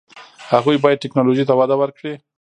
[0.51, 2.13] هغوی باید ټیکنالوژي ته وده ورکړي.